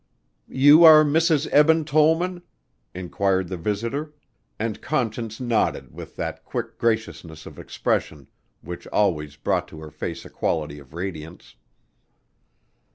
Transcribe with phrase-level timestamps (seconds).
[0.47, 1.47] "You are Mrs.
[1.51, 2.41] Eben Tollman?"
[2.91, 4.15] inquired the visitor
[4.57, 8.25] and Conscience nodded with that quick graciousness of expression
[8.61, 11.53] which always brought to her face a quality of radiance.